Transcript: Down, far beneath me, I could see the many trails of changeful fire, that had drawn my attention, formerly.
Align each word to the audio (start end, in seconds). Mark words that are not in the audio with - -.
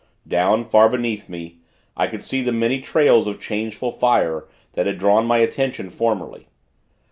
Down, 0.27 0.65
far 0.67 0.89
beneath 0.89 1.29
me, 1.29 1.59
I 1.95 2.07
could 2.07 2.23
see 2.23 2.41
the 2.41 2.51
many 2.51 2.81
trails 2.81 3.27
of 3.27 3.39
changeful 3.39 3.91
fire, 3.91 4.45
that 4.73 4.87
had 4.87 4.97
drawn 4.97 5.27
my 5.27 5.37
attention, 5.37 5.91
formerly. 5.91 6.47